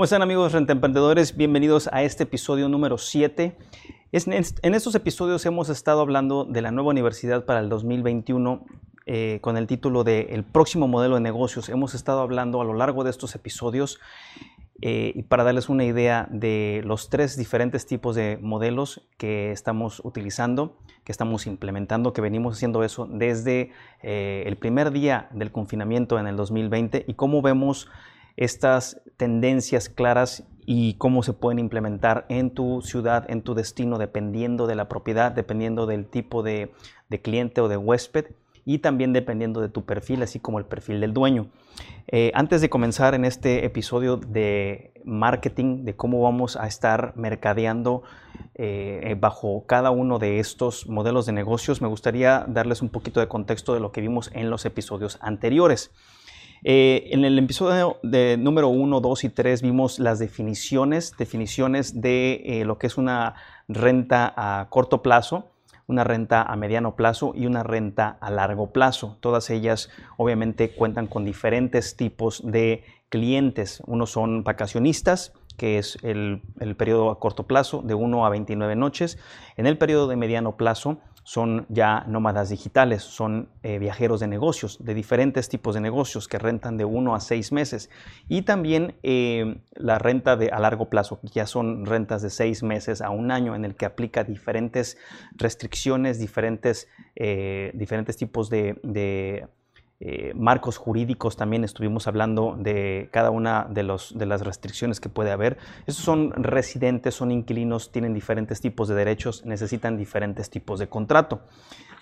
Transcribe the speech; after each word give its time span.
¿Cómo 0.00 0.06
están 0.06 0.22
amigos 0.22 0.52
rentemprendedores? 0.52 1.36
Bienvenidos 1.36 1.90
a 1.92 2.02
este 2.02 2.22
episodio 2.22 2.70
número 2.70 2.96
7. 2.96 3.54
En 4.12 4.74
estos 4.74 4.94
episodios 4.94 5.44
hemos 5.44 5.68
estado 5.68 6.00
hablando 6.00 6.46
de 6.46 6.62
la 6.62 6.70
nueva 6.70 6.88
universidad 6.88 7.44
para 7.44 7.60
el 7.60 7.68
2021 7.68 8.64
eh, 9.04 9.40
con 9.42 9.58
el 9.58 9.66
título 9.66 10.02
de 10.02 10.28
El 10.30 10.42
próximo 10.42 10.88
modelo 10.88 11.16
de 11.16 11.20
negocios. 11.20 11.68
Hemos 11.68 11.92
estado 11.92 12.22
hablando 12.22 12.62
a 12.62 12.64
lo 12.64 12.72
largo 12.72 13.04
de 13.04 13.10
estos 13.10 13.34
episodios 13.34 14.00
eh, 14.80 15.12
y 15.14 15.24
para 15.24 15.44
darles 15.44 15.68
una 15.68 15.84
idea 15.84 16.26
de 16.30 16.80
los 16.86 17.10
tres 17.10 17.36
diferentes 17.36 17.84
tipos 17.84 18.16
de 18.16 18.38
modelos 18.40 19.06
que 19.18 19.52
estamos 19.52 20.00
utilizando, 20.02 20.78
que 21.04 21.12
estamos 21.12 21.46
implementando, 21.46 22.14
que 22.14 22.22
venimos 22.22 22.56
haciendo 22.56 22.84
eso 22.84 23.06
desde 23.06 23.72
eh, 24.02 24.44
el 24.46 24.56
primer 24.56 24.92
día 24.92 25.28
del 25.34 25.52
confinamiento 25.52 26.18
en 26.18 26.26
el 26.26 26.36
2020 26.36 27.04
y 27.06 27.12
cómo 27.12 27.42
vemos 27.42 27.90
estas 28.36 29.00
tendencias 29.16 29.88
claras 29.88 30.44
y 30.72 30.94
cómo 30.94 31.22
se 31.22 31.32
pueden 31.32 31.58
implementar 31.58 32.26
en 32.28 32.50
tu 32.50 32.80
ciudad, 32.82 33.28
en 33.28 33.42
tu 33.42 33.54
destino, 33.54 33.98
dependiendo 33.98 34.68
de 34.68 34.76
la 34.76 34.88
propiedad, 34.88 35.32
dependiendo 35.32 35.86
del 35.86 36.06
tipo 36.06 36.42
de, 36.42 36.72
cliente 37.22 37.60
o 37.60 37.68
de 37.68 37.76
huésped 37.76 38.26
y 38.64 38.78
también 38.78 39.12
dependiendo 39.12 39.60
de 39.60 39.68
tu 39.68 39.84
perfil, 39.84 40.22
así 40.22 40.38
como 40.38 40.60
el 40.60 40.64
perfil 40.64 41.00
del 41.00 41.12
dueño. 41.12 41.48
Eh, 42.06 42.30
antes 42.34 42.60
de 42.60 42.70
comenzar 42.70 43.14
en 43.14 43.24
este 43.24 43.64
episodio 43.64 44.16
de 44.16 44.92
marketing, 45.04 45.84
de 45.84 45.96
cómo 45.96 46.22
vamos 46.22 46.56
a 46.56 46.68
estar 46.68 47.14
mercadeando 47.16 48.02
eh, 48.54 49.16
bajo 49.18 49.64
cada 49.66 49.90
uno 49.90 50.20
de 50.20 50.38
estos 50.38 50.86
modelos 50.88 51.26
de 51.26 51.32
negocios, 51.32 51.82
me 51.82 51.88
gustaría 51.88 52.44
darles 52.46 52.80
un 52.80 52.90
poquito 52.90 53.18
de 53.18 53.28
contexto 53.28 53.74
de 53.74 53.80
lo 53.80 53.90
que 53.90 54.02
vimos 54.02 54.30
en 54.34 54.50
los 54.50 54.64
episodios 54.66 55.18
anteriores. 55.20 55.90
Eh, 56.62 57.08
en 57.12 57.24
el 57.24 57.38
episodio 57.38 57.98
de 58.02 58.36
número 58.36 58.68
1, 58.68 59.00
2 59.00 59.24
y 59.24 59.28
3 59.30 59.62
vimos 59.62 59.98
las 59.98 60.18
definiciones, 60.18 61.14
definiciones 61.16 62.02
de 62.02 62.42
eh, 62.44 62.64
lo 62.66 62.76
que 62.76 62.86
es 62.86 62.98
una 62.98 63.34
renta 63.66 64.32
a 64.36 64.68
corto 64.68 65.02
plazo, 65.02 65.50
una 65.86 66.04
renta 66.04 66.42
a 66.42 66.56
mediano 66.56 66.96
plazo 66.96 67.32
y 67.34 67.46
una 67.46 67.62
renta 67.62 68.18
a 68.20 68.30
largo 68.30 68.72
plazo. 68.72 69.16
Todas 69.20 69.48
ellas 69.48 69.88
obviamente 70.18 70.74
cuentan 70.74 71.06
con 71.06 71.24
diferentes 71.24 71.96
tipos 71.96 72.42
de 72.44 72.84
clientes. 73.08 73.82
Unos 73.86 74.10
son 74.10 74.44
vacacionistas, 74.44 75.32
que 75.56 75.78
es 75.78 75.98
el, 76.02 76.42
el 76.60 76.76
periodo 76.76 77.10
a 77.10 77.18
corto 77.18 77.46
plazo 77.46 77.82
de 77.82 77.94
1 77.94 78.26
a 78.26 78.28
29 78.28 78.76
noches. 78.76 79.18
En 79.56 79.66
el 79.66 79.78
periodo 79.78 80.08
de 80.08 80.16
mediano 80.16 80.56
plazo 80.56 80.98
son 81.30 81.64
ya 81.68 82.02
nómadas 82.08 82.48
digitales, 82.48 83.04
son 83.04 83.50
eh, 83.62 83.78
viajeros 83.78 84.18
de 84.18 84.26
negocios, 84.26 84.84
de 84.84 84.94
diferentes 84.94 85.48
tipos 85.48 85.76
de 85.76 85.80
negocios 85.80 86.26
que 86.26 86.40
rentan 86.40 86.76
de 86.76 86.84
uno 86.84 87.14
a 87.14 87.20
seis 87.20 87.52
meses. 87.52 87.88
Y 88.26 88.42
también 88.42 88.96
eh, 89.04 89.60
la 89.74 90.00
renta 90.00 90.34
de, 90.34 90.50
a 90.50 90.58
largo 90.58 90.90
plazo, 90.90 91.20
ya 91.22 91.46
son 91.46 91.86
rentas 91.86 92.22
de 92.22 92.30
seis 92.30 92.64
meses 92.64 93.00
a 93.00 93.10
un 93.10 93.30
año, 93.30 93.54
en 93.54 93.64
el 93.64 93.76
que 93.76 93.86
aplica 93.86 94.24
diferentes 94.24 94.98
restricciones, 95.36 96.18
diferentes, 96.18 96.88
eh, 97.14 97.70
diferentes 97.74 98.16
tipos 98.16 98.50
de 98.50 99.46
eh, 100.02 100.32
marcos 100.34 100.78
jurídicos, 100.78 101.36
también 101.36 101.62
estuvimos 101.62 102.08
hablando 102.08 102.56
de 102.58 103.10
cada 103.12 103.30
una 103.30 103.66
de, 103.68 103.82
los, 103.82 104.16
de 104.16 104.24
las 104.24 104.40
restricciones 104.40 104.98
que 104.98 105.10
puede 105.10 105.30
haber. 105.30 105.58
Estos 105.86 106.04
son 106.04 106.32
residentes, 106.42 107.14
son 107.14 107.30
inquilinos, 107.30 107.92
tienen 107.92 108.14
diferentes 108.14 108.62
tipos 108.62 108.88
de 108.88 108.94
derechos, 108.94 109.44
necesitan 109.44 109.98
diferentes 109.98 110.48
tipos 110.48 110.78
de 110.78 110.88
contrato. 110.88 111.42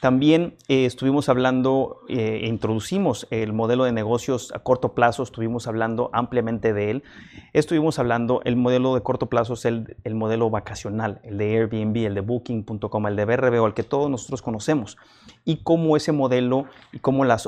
También 0.01 0.55
eh, 0.69 0.85
estuvimos 0.85 1.29
hablando 1.29 2.03
eh, 2.09 2.43
e 2.45 2.47
introducimos 2.47 3.27
el 3.31 3.53
modelo 3.53 3.83
de 3.83 3.91
negocios 3.91 4.53
a 4.55 4.61
corto 4.61 4.95
plazo, 4.95 5.25
estuvimos 5.25 5.67
hablando 5.67 6.09
ampliamente 6.13 6.73
de 6.73 6.93
él. 6.93 7.03
Estuvimos 7.53 7.99
hablando, 7.99 8.41
el 8.45 8.55
modelo 8.55 8.95
de 8.95 9.01
corto 9.01 9.27
plazo 9.27 9.55
es 9.55 9.65
el, 9.65 9.97
el 10.05 10.15
modelo 10.15 10.51
vacacional, 10.51 11.21
el 11.25 11.37
de 11.37 11.57
Airbnb, 11.57 11.97
el 12.07 12.15
de 12.15 12.21
Booking.com, 12.21 13.07
el 13.09 13.17
de 13.17 13.25
BRB 13.25 13.61
o 13.61 13.67
el 13.67 13.75
que 13.75 13.83
todos 13.83 14.09
nosotros 14.09 14.41
conocemos. 14.41 14.99
Y 15.45 15.65
cómo 15.65 15.97
ese 15.97 16.13
modelo 16.13 16.67
y 16.93 17.01
cómo 17.01 17.25
las 17.25 17.47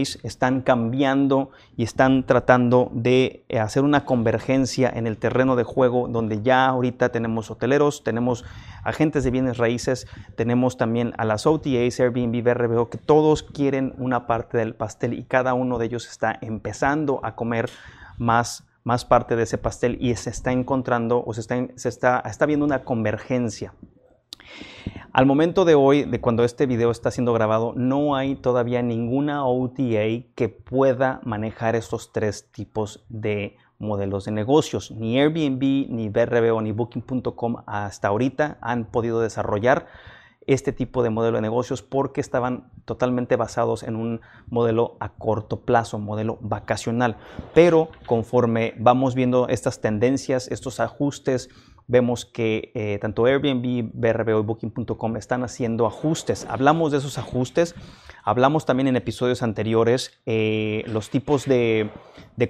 Están 0.00 0.62
cambiando 0.62 1.50
y 1.76 1.82
están 1.82 2.24
tratando 2.24 2.90
de 2.92 3.44
eh, 3.48 3.58
hacer 3.58 3.84
una 3.84 4.04
convergencia 4.04 4.90
en 4.94 5.06
el 5.06 5.18
terreno 5.18 5.56
de 5.56 5.64
juego 5.64 6.08
donde 6.08 6.42
ya 6.42 6.66
ahorita 6.66 7.10
tenemos 7.10 7.50
hoteleros, 7.50 8.02
tenemos 8.02 8.44
agentes 8.84 9.24
de 9.24 9.30
bienes 9.30 9.58
raíces, 9.58 10.06
tenemos 10.36 10.76
también 10.76 11.12
a 11.18 11.24
las 11.24 11.46
OTAs, 11.46 12.00
Airbnb, 12.00 12.42
BRBO, 12.42 12.88
que 12.88 12.98
todos 12.98 13.42
quieren 13.42 13.94
una 13.98 14.26
parte 14.26 14.58
del 14.58 14.74
pastel 14.74 15.12
y 15.12 15.24
cada 15.24 15.54
uno 15.54 15.78
de 15.78 15.86
ellos 15.86 16.08
está 16.08 16.38
empezando 16.40 17.20
a 17.22 17.36
comer 17.36 17.68
más, 18.18 18.64
más 18.84 19.04
parte 19.04 19.36
de 19.36 19.42
ese 19.42 19.58
pastel 19.58 19.98
y 20.00 20.14
se 20.16 20.30
está 20.30 20.52
encontrando 20.52 21.22
o 21.24 21.34
se 21.34 21.40
está, 21.42 21.56
se 21.76 21.88
está, 21.88 22.20
está 22.20 22.46
viendo 22.46 22.64
una 22.64 22.84
convergencia. 22.84 23.74
Al 25.12 25.26
momento 25.26 25.66
de 25.66 25.74
hoy, 25.74 26.04
de 26.04 26.20
cuando 26.22 26.42
este 26.42 26.64
video 26.64 26.90
está 26.90 27.10
siendo 27.10 27.34
grabado, 27.34 27.74
no 27.76 28.16
hay 28.16 28.34
todavía 28.34 28.80
ninguna 28.80 29.44
OTA 29.44 30.24
que 30.34 30.48
pueda 30.48 31.20
manejar 31.24 31.76
estos 31.76 32.12
tres 32.12 32.50
tipos 32.50 33.04
de 33.10 33.56
modelos 33.78 34.24
de 34.24 34.32
negocios. 34.32 34.90
Ni 34.90 35.20
Airbnb, 35.20 35.90
ni 35.90 36.08
BRBO, 36.08 36.62
ni 36.62 36.72
Booking.com 36.72 37.56
hasta 37.66 38.08
ahorita 38.08 38.56
han 38.62 38.86
podido 38.86 39.20
desarrollar 39.20 39.86
este 40.46 40.72
tipo 40.72 41.02
de 41.02 41.10
modelo 41.10 41.36
de 41.36 41.42
negocios 41.42 41.82
porque 41.82 42.20
estaban 42.20 42.70
totalmente 42.84 43.36
basados 43.36 43.82
en 43.82 43.96
un 43.96 44.20
modelo 44.48 44.96
a 45.00 45.10
corto 45.10 45.60
plazo, 45.60 45.98
modelo 45.98 46.38
vacacional. 46.40 47.16
Pero 47.54 47.90
conforme 48.06 48.74
vamos 48.78 49.14
viendo 49.14 49.48
estas 49.48 49.80
tendencias, 49.80 50.48
estos 50.48 50.80
ajustes, 50.80 51.48
vemos 51.86 52.24
que 52.24 52.72
eh, 52.74 52.98
tanto 53.00 53.26
Airbnb, 53.26 53.90
BRBO 53.92 54.40
y 54.40 54.42
Booking.com 54.42 55.16
están 55.16 55.44
haciendo 55.44 55.86
ajustes. 55.86 56.46
Hablamos 56.48 56.92
de 56.92 56.98
esos 56.98 57.18
ajustes, 57.18 57.74
hablamos 58.24 58.66
también 58.66 58.88
en 58.88 58.96
episodios 58.96 59.42
anteriores 59.42 60.20
eh, 60.26 60.84
los 60.86 61.10
tipos 61.10 61.44
de, 61.46 61.90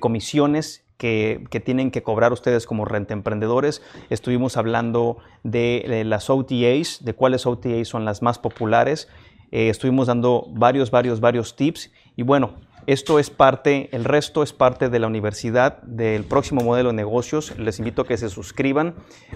comisiones 0.01 0.85
que, 0.97 1.45
tienen 1.65 1.91
que 1.91 2.03
cobrar 2.03 2.33
ustedes 2.33 2.67
como 2.67 2.85
renta 2.85 3.15
emprendedores. 3.15 3.83
Estuvimos 4.11 4.57
hablando 4.57 5.19
de, 5.43 6.03
las 6.07 6.31
OTAs, 6.31 7.05
de 7.05 7.15
cuáles 7.15 7.47
OTAs 7.47 7.89
son 7.89 8.05
las 8.05 8.23
más 8.23 8.39
populares. 8.39 9.09
Eh, 9.51 9.69
estuvimos 9.69 10.07
dando 10.07 10.47
varios, 10.51 10.91
varios, 10.91 11.21
varios 11.21 11.57
tips. 11.57 11.91
Y 12.17 12.23
bueno, 12.23 12.55
esto 12.87 13.19
es 13.19 13.31
parte, 13.31 13.89
el 13.93 14.05
resto 14.05 14.43
es 14.43 14.53
parte 14.53 14.89
de 14.89 14.99
la 14.99 15.07
universidad 15.07 15.83
del 15.83 16.25
próximo 16.25 16.63
modelo 16.63 16.91
de 16.91 16.97
negocios. 16.97 17.57
Les 17.59 17.79
invito 17.79 18.03
a 18.03 18.07
que 18.07 18.17
se 18.17 18.29
suscriban 18.29 18.95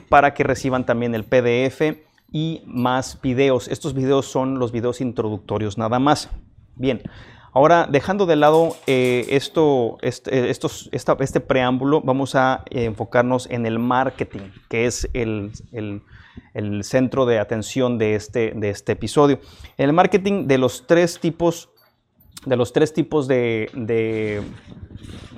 para 0.09 0.35
que 0.35 0.45
reciban 0.45 0.87
también 0.87 1.15
el 1.15 1.25
PDF 1.25 1.99
y 2.33 2.63
más 2.67 3.21
videos. 3.21 3.69
Estos 3.69 3.95
videos 3.95 4.27
son 4.27 4.59
los 4.59 4.73
videos 4.73 5.01
introductorios 5.01 5.79
nada 5.79 5.99
más. 5.99 6.31
Bien, 6.75 7.03
Ahora, 7.57 7.89
dejando 7.91 8.27
de 8.27 8.37
lado 8.37 8.77
eh, 8.87 9.29
esto, 9.31 9.97
este, 10.03 10.51
estos, 10.51 10.91
este 10.93 11.41
preámbulo, 11.41 12.03
vamos 12.03 12.35
a 12.35 12.63
eh, 12.69 12.85
enfocarnos 12.85 13.49
en 13.49 13.65
el 13.65 13.79
marketing, 13.79 14.51
que 14.69 14.85
es 14.85 15.09
el, 15.15 15.53
centro 16.83 17.25
de 17.25 17.39
atención 17.39 17.97
de 17.97 18.15
este, 18.15 18.53
de 18.55 18.69
este 18.69 18.93
episodio. 18.93 19.41
El 19.79 19.95
marketing 19.95 20.47
de 20.47 20.59
los 20.59 20.87
tres 20.87 21.19
tipos, 21.19 21.71
de 22.45 22.57
los 22.57 22.73
tres 22.73 22.93
tipos 22.93 23.27
de, 23.27 23.71
de 23.75 24.43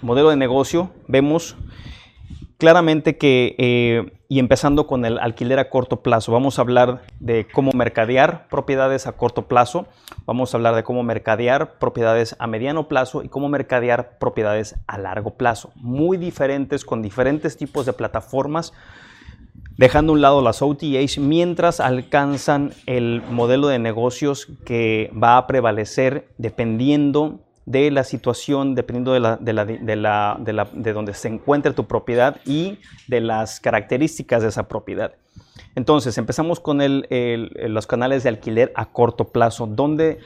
modelo 0.03 0.31
de 0.31 0.37
negocio, 0.37 0.91
vemos 1.07 1.57
claramente 2.59 3.17
que, 3.17 3.55
eh, 3.59 4.13
y 4.29 4.41
empezando 4.41 4.87
con 4.87 5.05
el 5.05 5.19
alquiler 5.19 5.59
a 5.61 5.71
corto 5.71 6.03
plazo, 6.03 6.33
vamos 6.33 6.59
a 6.59 6.63
hablar 6.63 7.03
de 7.21 7.47
cómo 7.47 7.71
mercadear 7.73 8.49
propiedades 8.49 9.07
a 9.07 9.13
corto 9.13 9.47
plazo, 9.47 9.87
vamos 10.27 10.53
a 10.53 10.59
hablar 10.59 10.75
de 10.75 10.83
cómo 10.83 11.03
mercadear 11.05 11.79
propiedades 11.79 12.37
a 12.39 12.47
mediano 12.47 12.89
plazo 12.89 13.23
y 13.23 13.29
cómo 13.29 13.49
mercadear 13.49 14.19
propiedades 14.19 14.77
a 14.87 14.99
largo 14.99 15.35
plazo, 15.35 15.71
muy 15.77 16.17
diferentes 16.17 16.85
con 16.85 17.01
diferentes 17.01 17.57
tipos 17.57 17.87
de 17.87 17.93
plataformas, 17.93 18.75
dejando 19.79 20.13
a 20.13 20.17
un 20.17 20.21
lado 20.21 20.43
las 20.43 20.61
OTAs 20.61 21.17
mientras 21.17 21.81
alcanzan 21.81 22.75
el 22.85 23.23
modelo 23.31 23.69
de 23.69 23.79
negocios 23.79 24.49
que 24.67 25.11
va 25.17 25.39
a 25.39 25.47
prevalecer 25.47 26.29
dependiendo 26.37 27.41
de 27.65 27.91
la 27.91 28.03
situación, 28.03 28.75
dependiendo 28.75 29.13
de, 29.13 30.93
donde 30.93 31.15
se 31.15 31.29
encuentre 31.29 31.73
tu 31.73 31.87
propiedad 31.87 32.41
y 32.45 32.79
de 33.07 33.21
las 33.21 33.61
características 33.61 34.43
de 34.43 34.49
esa 34.49 34.69
propiedad. 34.69 35.15
Entonces, 35.75 36.19
empezamos 36.19 36.61
con 36.61 36.81
los 36.81 37.87
canales 37.87 38.23
de 38.25 38.31
alquiler 38.31 38.73
a 38.75 38.87
corto 38.87 39.29
plazo, 39.29 39.67
donde 39.67 40.19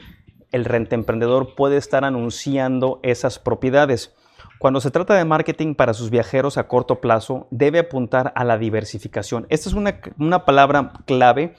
el 0.51 0.65
renta 0.65 0.95
emprendedor 0.95 1.53
puede 1.53 1.77
estar 1.77 2.05
anunciando 2.05 2.99
esas 3.03 3.39
propiedades. 3.39 4.15
Cuando 4.63 4.79
se 4.79 4.91
trata 4.91 5.15
de 5.15 5.25
marketing 5.25 5.75
para 5.75 5.93
sus 5.93 6.09
viajeros 6.09 6.57
a 6.57 6.69
corto 6.69 7.01
plazo, 7.01 7.49
debe 7.51 7.79
apuntar 7.79 8.31
a 8.33 8.45
la 8.45 8.57
diversificación. 8.57 9.45
Esta 9.49 9.67
es 9.67 9.75
una, 9.75 9.99
una 10.17 10.45
palabra 10.45 10.93
clave 11.05 11.55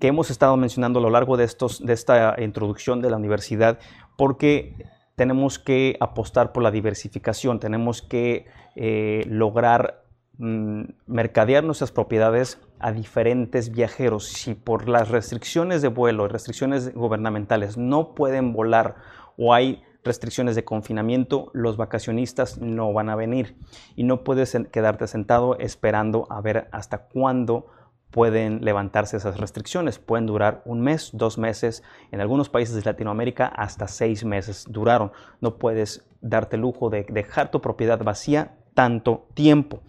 que 0.00 0.08
hemos 0.08 0.28
estado 0.28 0.56
mencionando 0.56 0.98
a 0.98 1.02
lo 1.02 1.10
largo 1.10 1.36
de, 1.36 1.44
estos, 1.44 1.86
de 1.86 1.92
esta 1.92 2.34
introducción 2.42 3.00
de 3.00 3.10
la 3.10 3.16
universidad, 3.16 3.78
porque 4.18 4.74
tenemos 5.14 5.60
que 5.60 5.96
apostar 6.00 6.50
por 6.50 6.64
la 6.64 6.72
diversificación, 6.72 7.60
tenemos 7.60 8.02
que 8.02 8.46
eh, 8.74 9.22
lograr 9.28 10.02
mm, 10.38 10.82
mercadear 11.06 11.62
nuestras 11.62 11.92
propiedades 11.92 12.60
a 12.80 12.90
diferentes 12.90 13.70
viajeros. 13.70 14.26
Si 14.26 14.56
por 14.56 14.88
las 14.88 15.10
restricciones 15.10 15.80
de 15.80 15.86
vuelo, 15.86 16.26
restricciones 16.26 16.92
gubernamentales 16.92 17.76
no 17.76 18.16
pueden 18.16 18.52
volar 18.52 18.96
o 19.38 19.54
hay 19.54 19.84
restricciones 20.04 20.56
de 20.56 20.64
confinamiento, 20.64 21.50
los 21.52 21.76
vacacionistas 21.76 22.58
no 22.58 22.92
van 22.92 23.08
a 23.08 23.16
venir 23.16 23.56
y 23.94 24.04
no 24.04 24.24
puedes 24.24 24.56
quedarte 24.70 25.06
sentado 25.06 25.58
esperando 25.58 26.26
a 26.30 26.40
ver 26.40 26.68
hasta 26.72 27.06
cuándo 27.06 27.66
pueden 28.10 28.64
levantarse 28.64 29.16
esas 29.16 29.38
restricciones. 29.38 29.98
Pueden 29.98 30.26
durar 30.26 30.62
un 30.64 30.80
mes, 30.80 31.10
dos 31.14 31.38
meses, 31.38 31.82
en 32.10 32.20
algunos 32.20 32.48
países 32.48 32.76
de 32.76 32.82
Latinoamérica 32.82 33.46
hasta 33.46 33.88
seis 33.88 34.24
meses 34.24 34.66
duraron. 34.68 35.12
No 35.40 35.56
puedes 35.56 36.04
darte 36.20 36.56
el 36.56 36.62
lujo 36.62 36.90
de 36.90 37.04
dejar 37.08 37.50
tu 37.50 37.60
propiedad 37.60 38.02
vacía 38.02 38.58
tanto 38.74 39.26
tiempo. 39.34 39.80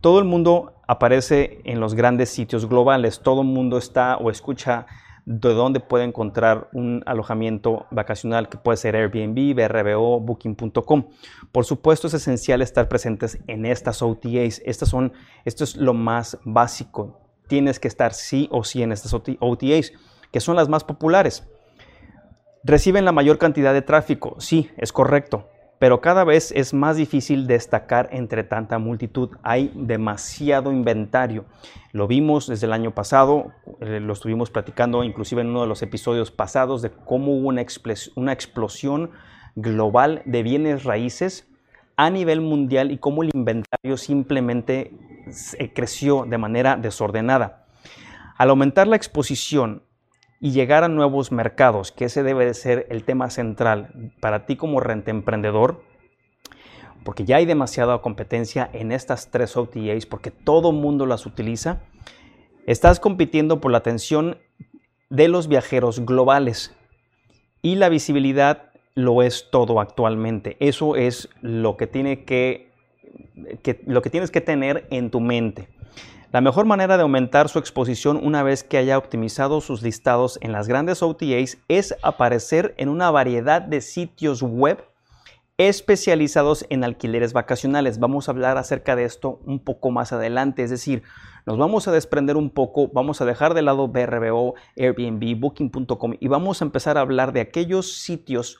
Todo 0.00 0.18
el 0.18 0.26
mundo 0.26 0.74
aparece 0.86 1.60
en 1.64 1.80
los 1.80 1.94
grandes 1.94 2.28
sitios 2.28 2.68
globales, 2.68 3.20
todo 3.20 3.40
el 3.40 3.48
mundo 3.48 3.78
está 3.78 4.18
o 4.18 4.30
escucha 4.30 4.86
de 5.26 5.54
dónde 5.54 5.80
puede 5.80 6.04
encontrar 6.04 6.68
un 6.72 7.02
alojamiento 7.06 7.86
vacacional 7.90 8.48
que 8.48 8.58
puede 8.58 8.76
ser 8.76 8.96
Airbnb, 8.96 9.54
BRBO, 9.54 10.20
Booking.com. 10.20 11.08
Por 11.52 11.64
supuesto 11.64 12.06
es 12.06 12.14
esencial 12.14 12.62
estar 12.62 12.88
presentes 12.88 13.38
en 13.46 13.64
estas 13.66 14.02
OTAs. 14.02 14.60
Estas 14.64 14.88
son, 14.88 15.12
esto 15.44 15.64
es 15.64 15.76
lo 15.76 15.94
más 15.94 16.38
básico 16.44 17.24
tienes 17.46 17.78
que 17.78 17.88
estar 17.88 18.12
sí 18.12 18.48
o 18.50 18.64
sí 18.64 18.82
en 18.82 18.92
estas 18.92 19.14
OTAs, 19.14 19.92
que 20.30 20.40
son 20.40 20.56
las 20.56 20.68
más 20.68 20.84
populares. 20.84 21.44
Reciben 22.62 23.04
la 23.04 23.12
mayor 23.12 23.38
cantidad 23.38 23.74
de 23.74 23.82
tráfico, 23.82 24.36
sí, 24.38 24.70
es 24.76 24.92
correcto, 24.92 25.48
pero 25.78 26.00
cada 26.00 26.24
vez 26.24 26.52
es 26.52 26.72
más 26.72 26.96
difícil 26.96 27.46
destacar 27.46 28.08
entre 28.12 28.44
tanta 28.44 28.78
multitud. 28.78 29.30
Hay 29.42 29.70
demasiado 29.74 30.72
inventario. 30.72 31.44
Lo 31.92 32.06
vimos 32.06 32.46
desde 32.46 32.66
el 32.66 32.72
año 32.72 32.94
pasado, 32.94 33.52
eh, 33.80 34.00
lo 34.00 34.12
estuvimos 34.12 34.50
platicando 34.50 35.04
inclusive 35.04 35.42
en 35.42 35.48
uno 35.48 35.62
de 35.62 35.68
los 35.68 35.82
episodios 35.82 36.30
pasados 36.30 36.82
de 36.82 36.90
cómo 36.90 37.32
hubo 37.32 37.48
una, 37.48 37.64
una 38.14 38.32
explosión 38.32 39.10
global 39.56 40.22
de 40.24 40.42
bienes 40.42 40.84
raíces 40.84 41.48
a 41.96 42.10
nivel 42.10 42.40
mundial 42.40 42.90
y 42.90 42.98
cómo 42.98 43.22
el 43.22 43.30
inventario 43.32 43.96
simplemente 43.96 44.92
creció 45.74 46.24
de 46.26 46.38
manera 46.38 46.76
desordenada. 46.76 47.66
Al 48.36 48.50
aumentar 48.50 48.88
la 48.88 48.96
exposición 48.96 49.83
y 50.44 50.50
llegar 50.50 50.84
a 50.84 50.88
nuevos 50.88 51.32
mercados, 51.32 51.90
que 51.90 52.04
ese 52.04 52.22
debe 52.22 52.44
de 52.44 52.52
ser 52.52 52.86
el 52.90 53.04
tema 53.04 53.30
central 53.30 54.12
para 54.20 54.44
ti 54.44 54.56
como 54.56 54.78
renta 54.78 55.10
emprendedor, 55.10 55.80
porque 57.02 57.24
ya 57.24 57.36
hay 57.36 57.46
demasiada 57.46 58.02
competencia 58.02 58.68
en 58.74 58.92
estas 58.92 59.30
tres 59.30 59.56
OTAs, 59.56 60.04
porque 60.04 60.30
todo 60.30 60.70
mundo 60.70 61.06
las 61.06 61.24
utiliza, 61.24 61.80
estás 62.66 63.00
compitiendo 63.00 63.62
por 63.62 63.72
la 63.72 63.78
atención 63.78 64.36
de 65.08 65.28
los 65.28 65.48
viajeros 65.48 66.04
globales 66.04 66.76
y 67.62 67.76
la 67.76 67.88
visibilidad 67.88 68.70
lo 68.94 69.22
es 69.22 69.48
todo 69.50 69.80
actualmente. 69.80 70.58
Eso 70.60 70.94
es 70.94 71.30
lo 71.40 71.78
que, 71.78 71.86
tiene 71.86 72.24
que, 72.24 72.70
lo 73.86 74.02
que 74.02 74.10
tienes 74.10 74.30
que 74.30 74.42
tener 74.42 74.86
en 74.90 75.10
tu 75.10 75.20
mente. 75.20 75.68
La 76.34 76.40
mejor 76.40 76.66
manera 76.66 76.96
de 76.96 77.04
aumentar 77.04 77.48
su 77.48 77.60
exposición 77.60 78.18
una 78.20 78.42
vez 78.42 78.64
que 78.64 78.76
haya 78.76 78.98
optimizado 78.98 79.60
sus 79.60 79.82
listados 79.82 80.36
en 80.42 80.50
las 80.50 80.66
grandes 80.66 81.00
OTAs 81.00 81.58
es 81.68 81.94
aparecer 82.02 82.74
en 82.76 82.88
una 82.88 83.08
variedad 83.12 83.62
de 83.62 83.80
sitios 83.80 84.42
web 84.42 84.84
especializados 85.58 86.66
en 86.70 86.82
alquileres 86.82 87.34
vacacionales. 87.34 88.00
Vamos 88.00 88.26
a 88.26 88.32
hablar 88.32 88.58
acerca 88.58 88.96
de 88.96 89.04
esto 89.04 89.38
un 89.46 89.60
poco 89.60 89.92
más 89.92 90.12
adelante, 90.12 90.64
es 90.64 90.70
decir, 90.70 91.04
nos 91.46 91.56
vamos 91.56 91.86
a 91.86 91.92
desprender 91.92 92.36
un 92.36 92.50
poco, 92.50 92.88
vamos 92.88 93.20
a 93.20 93.26
dejar 93.26 93.54
de 93.54 93.62
lado 93.62 93.86
BRBO, 93.86 94.54
Airbnb, 94.76 95.38
Booking.com 95.38 96.14
y 96.18 96.26
vamos 96.26 96.60
a 96.60 96.64
empezar 96.64 96.98
a 96.98 97.02
hablar 97.02 97.32
de 97.32 97.42
aquellos 97.42 97.92
sitios 97.98 98.58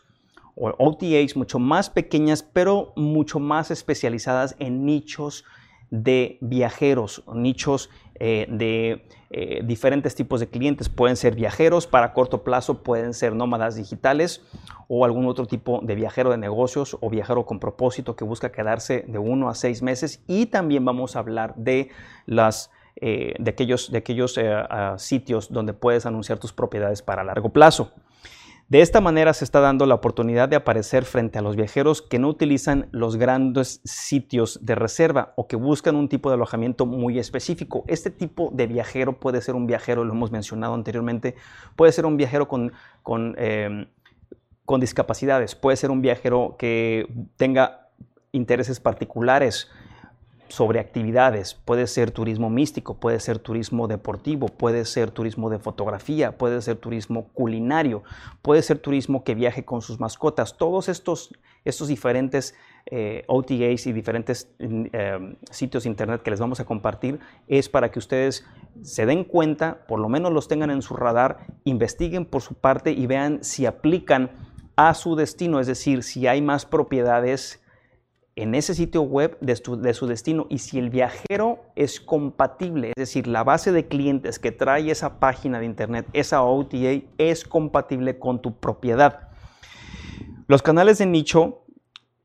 o 0.54 0.72
OTAs 0.78 1.34
mucho 1.34 1.58
más 1.58 1.90
pequeñas, 1.90 2.44
pero 2.44 2.92
mucho 2.94 3.40
más 3.40 3.72
especializadas 3.72 4.54
en 4.60 4.86
nichos 4.86 5.44
de 5.90 6.38
viajeros, 6.40 7.22
nichos 7.32 7.90
eh, 8.16 8.46
de 8.48 9.06
eh, 9.30 9.62
diferentes 9.64 10.14
tipos 10.14 10.40
de 10.40 10.48
clientes. 10.48 10.88
Pueden 10.88 11.16
ser 11.16 11.34
viajeros 11.34 11.86
para 11.86 12.12
corto 12.12 12.44
plazo, 12.44 12.82
pueden 12.82 13.14
ser 13.14 13.34
nómadas 13.34 13.76
digitales 13.76 14.42
o 14.88 15.04
algún 15.04 15.26
otro 15.26 15.46
tipo 15.46 15.80
de 15.82 15.94
viajero 15.94 16.30
de 16.30 16.38
negocios 16.38 16.96
o 17.00 17.10
viajero 17.10 17.46
con 17.46 17.58
propósito 17.58 18.16
que 18.16 18.24
busca 18.24 18.52
quedarse 18.52 19.04
de 19.08 19.18
uno 19.18 19.48
a 19.48 19.54
seis 19.54 19.82
meses. 19.82 20.22
Y 20.26 20.46
también 20.46 20.84
vamos 20.84 21.16
a 21.16 21.20
hablar 21.20 21.54
de 21.56 21.90
las 22.26 22.70
eh, 22.96 23.34
de 23.40 23.50
aquellos, 23.50 23.90
de 23.90 23.98
aquellos 23.98 24.38
sitios 24.98 25.52
donde 25.52 25.72
puedes 25.72 26.06
anunciar 26.06 26.38
tus 26.38 26.52
propiedades 26.52 27.02
para 27.02 27.24
largo 27.24 27.48
plazo. 27.48 27.92
De 28.74 28.80
esta 28.80 29.00
manera 29.00 29.32
se 29.34 29.44
está 29.44 29.60
dando 29.60 29.86
la 29.86 29.94
oportunidad 29.94 30.48
de 30.48 30.56
aparecer 30.56 31.04
frente 31.04 31.38
a 31.38 31.42
los 31.42 31.54
viajeros 31.54 32.02
que 32.02 32.18
no 32.18 32.26
utilizan 32.26 32.88
los 32.90 33.14
grandes 33.14 33.80
sitios 33.84 34.58
de 34.66 34.74
reserva 34.74 35.32
o 35.36 35.46
que 35.46 35.54
buscan 35.54 35.94
un 35.94 36.08
tipo 36.08 36.28
de 36.28 36.34
alojamiento 36.34 36.84
muy 36.84 37.20
específico. 37.20 37.84
Este 37.86 38.10
tipo 38.10 38.50
de 38.52 38.66
viajero 38.66 39.20
puede 39.20 39.42
ser 39.42 39.54
un 39.54 39.68
viajero, 39.68 40.02
lo 40.02 40.12
hemos 40.12 40.32
mencionado 40.32 40.74
anteriormente, 40.74 41.36
puede 41.76 41.92
ser 41.92 42.04
un 42.04 42.16
viajero 42.16 42.48
con, 42.48 42.72
con, 43.04 43.36
eh, 43.38 43.86
con 44.64 44.80
discapacidades, 44.80 45.54
puede 45.54 45.76
ser 45.76 45.92
un 45.92 46.02
viajero 46.02 46.56
que 46.58 47.06
tenga 47.36 47.90
intereses 48.32 48.80
particulares, 48.80 49.70
sobre 50.48 50.80
actividades. 50.80 51.54
Puede 51.54 51.86
ser 51.86 52.10
turismo 52.10 52.50
místico, 52.50 52.94
puede 52.94 53.20
ser 53.20 53.38
turismo 53.38 53.88
deportivo, 53.88 54.46
puede 54.48 54.84
ser 54.84 55.10
turismo 55.10 55.50
de 55.50 55.58
fotografía, 55.58 56.36
puede 56.36 56.60
ser 56.62 56.76
turismo 56.76 57.28
culinario, 57.32 58.02
puede 58.42 58.62
ser 58.62 58.78
turismo 58.78 59.24
que 59.24 59.34
viaje 59.34 59.64
con 59.64 59.82
sus 59.82 60.00
mascotas. 60.00 60.56
Todos 60.56 60.88
estos, 60.88 61.34
estos 61.64 61.88
diferentes 61.88 62.54
eh, 62.86 63.24
OTAs 63.26 63.86
y 63.86 63.92
diferentes 63.92 64.50
eh, 64.58 65.36
sitios 65.50 65.84
de 65.84 65.88
internet 65.88 66.22
que 66.22 66.30
les 66.30 66.40
vamos 66.40 66.60
a 66.60 66.64
compartir 66.64 67.18
es 67.48 67.68
para 67.68 67.90
que 67.90 67.98
ustedes 67.98 68.46
se 68.82 69.06
den 69.06 69.24
cuenta, 69.24 69.86
por 69.88 69.98
lo 69.98 70.08
menos 70.08 70.32
los 70.32 70.48
tengan 70.48 70.70
en 70.70 70.82
su 70.82 70.94
radar, 70.94 71.46
investiguen 71.64 72.26
por 72.26 72.42
su 72.42 72.54
parte 72.54 72.92
y 72.92 73.06
vean 73.06 73.42
si 73.42 73.66
aplican 73.66 74.30
a 74.76 74.92
su 74.94 75.16
destino, 75.16 75.60
es 75.60 75.66
decir, 75.66 76.02
si 76.02 76.26
hay 76.26 76.42
más 76.42 76.66
propiedades 76.66 77.63
en 78.36 78.54
ese 78.54 78.74
sitio 78.74 79.02
web 79.02 79.38
de 79.40 79.54
su, 79.56 80.06
destino 80.06 80.46
y 80.48 80.58
si 80.58 80.78
el 80.78 80.90
viajero 80.90 81.60
es 81.76 82.00
compatible, 82.00 82.88
es 82.88 82.94
decir, 82.96 83.28
la 83.28 83.44
base 83.44 83.70
de 83.70 83.86
clientes 83.86 84.38
que 84.38 84.50
trae 84.50 84.90
esa 84.90 85.20
página 85.20 85.60
de 85.60 85.66
internet, 85.66 86.06
esa 86.12 86.42
OTA, 86.42 87.02
es 87.18 87.44
compatible 87.44 88.18
con 88.18 88.42
tu 88.42 88.56
propiedad. 88.56 89.28
Los 90.48 90.62
canales 90.62 90.98
de 90.98 91.06
nicho 91.06 91.64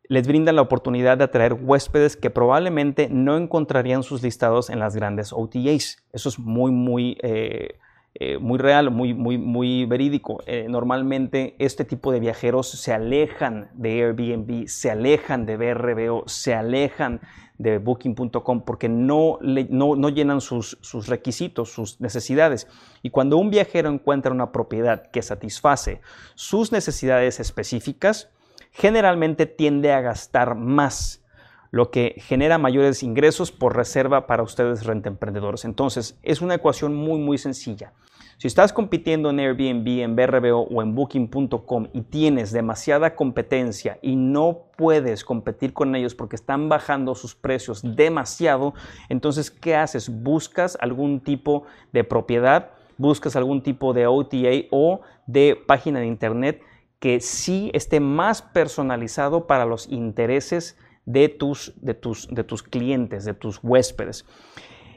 les 0.08 0.28
brindan 0.28 0.56
la 0.56 0.64
oportunidad 0.64 1.20
de 1.20 1.26
atraer 1.26 1.54
huéspedes 1.54 2.18
que 2.18 2.32
probablemente 2.32 3.08
no 3.10 3.38
encontrarían 3.38 4.02
sus 4.02 4.24
listados 4.24 4.72
en 4.72 4.80
las 4.80 4.96
grandes 4.96 5.32
OTAs. 5.32 6.04
Eso 6.12 6.30
es 6.30 6.40
muy, 6.40 6.72
muy... 6.72 7.18
Eh, 7.22 7.78
eh, 8.16 8.38
muy 8.40 8.58
real, 8.58 8.90
muy, 8.90 9.14
muy, 9.14 9.38
muy 9.38 9.86
verídico. 9.86 10.42
Eh, 10.48 10.66
normalmente 10.68 11.56
este 11.60 11.86
tipo 11.86 12.12
de 12.12 12.20
viajeros 12.20 12.70
se 12.70 12.92
alejan 12.92 13.70
de 13.74 14.04
Airbnb, 14.04 14.68
se 14.68 14.90
alejan 14.90 15.46
de 15.46 15.58
BRBO, 15.58 16.24
se 16.28 16.56
alejan 16.56 17.22
de 17.60 17.78
booking.com 17.78 18.62
porque 18.66 18.90
no, 18.90 19.38
no, 19.42 20.10
llenan 20.10 20.42
sus, 20.42 20.78
sus, 20.82 21.08
requisitos, 21.08 21.72
sus 21.72 22.02
necesidades. 22.02 22.68
Y 23.04 23.12
cuando 23.12 23.38
un 23.38 23.52
viajero 23.52 23.90
encuentra 23.90 24.32
una 24.32 24.52
propiedad 24.52 25.12
que 25.12 25.22
satisface 25.22 26.02
sus 26.36 26.72
necesidades 26.72 27.40
específicas, 27.40 28.32
generalmente 28.72 29.46
tiende 29.46 29.92
a 29.92 30.02
gastar 30.02 30.56
más 30.56 31.24
lo 31.72 31.92
que 31.92 32.16
genera 32.18 32.58
mayores 32.58 33.04
ingresos 33.04 33.52
por 33.52 33.76
reserva 33.76 34.28
para 34.28 34.44
ustedes 34.44 34.86
renta 34.86 35.10
emprendedores. 35.10 35.66
Entonces, 35.66 36.18
es 36.24 36.42
una 36.42 36.56
ecuación 36.56 36.96
muy, 36.96 37.20
muy 37.20 37.38
sencilla. 37.38 37.94
Si 38.38 38.48
estás 38.48 38.72
compitiendo 38.72 39.32
en 39.32 39.40
Airbnb, 39.42 40.00
en 40.00 40.16
BRBO 40.16 40.62
o 40.62 40.82
en 40.82 40.96
Booking.com 40.96 41.88
y 41.92 42.04
tienes 42.04 42.54
demasiada 42.54 43.14
competencia 43.14 44.00
y 44.02 44.16
no 44.16 44.60
puedes 44.78 45.26
competir 45.26 45.74
con 45.74 45.94
ellos 45.94 46.16
porque 46.16 46.38
están 46.38 46.70
bajando 46.70 47.16
sus 47.16 47.36
precios 47.36 47.82
demasiado, 47.84 48.74
entonces, 49.10 49.52
¿qué 49.52 49.76
haces? 49.76 50.24
Buscas 50.24 50.78
algún 50.80 51.20
tipo 51.20 51.66
de 51.92 52.06
propiedad, 52.06 52.70
buscas 52.98 53.36
algún 53.36 53.62
tipo 53.62 53.92
de 53.94 54.08
OTA 54.08 54.68
o 54.72 55.02
de 55.28 55.58
página 55.68 56.00
de 56.00 56.06
internet 56.06 56.62
que 57.00 57.20
sí 57.20 57.72
esté 57.74 58.00
más 58.00 58.42
personalizado 58.42 59.48
para 59.48 59.66
los 59.66 59.90
intereses 59.90 60.78
de 61.10 61.28
tus, 61.28 61.74
de 61.82 61.96
tus, 61.96 62.28
de 62.28 62.44
tus 62.44 62.62
clientes, 62.62 63.26
de 63.26 63.34
tus 63.34 63.60
huéspedes. 63.64 64.26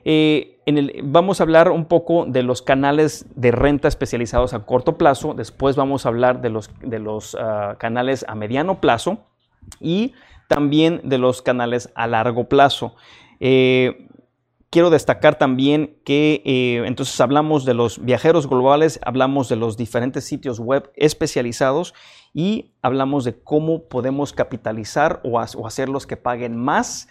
Eh, 0.05 0.61
en 0.67 0.77
el, 0.77 1.01
vamos 1.05 1.41
a 1.41 1.45
hablar 1.45 1.71
un 1.71 1.87
poco 1.87 2.27
de 2.27 2.43
los 2.43 2.61
canales 2.61 3.25
de 3.35 3.51
renta 3.51 3.89
especializados 3.89 4.53
a 4.53 4.67
corto 4.67 4.99
plazo, 4.99 5.33
después 5.33 5.75
vamos 5.75 6.05
a 6.05 6.11
hablar 6.11 6.43
de 6.43 6.51
los, 6.51 6.71
de 6.83 6.99
los 6.99 7.35
ah, 7.41 7.77
canales 7.79 8.27
a 8.29 8.35
mediano 8.35 8.81
plazo 8.81 9.25
y 9.81 10.13
también 10.49 11.01
de 11.03 11.17
los 11.17 11.41
canales 11.41 11.91
a 11.95 12.07
largo 12.07 12.47
plazo. 12.47 12.95
Eh, 13.41 14.09
quiero 14.69 14.91
destacar 14.91 15.39
también 15.39 15.97
que 16.05 16.43
eh, 16.45 16.83
entonces 16.85 17.19
hablamos 17.23 17.65
de 17.65 17.73
los 17.73 18.05
viajeros 18.05 18.49
globales, 18.49 19.01
hablamos 19.03 19.49
de 19.49 19.57
los 19.57 19.79
diferentes 19.79 20.25
sitios 20.25 20.61
web 20.61 20.93
especializados 20.95 21.95
y 22.35 22.73
hablamos 22.83 23.25
de 23.25 23.39
cómo 23.39 23.85
podemos 23.85 24.33
capitalizar 24.33 25.21
o, 25.25 25.39
hacerlos 25.39 26.07
que 26.07 26.17
paguen 26.17 26.57
más 26.57 27.09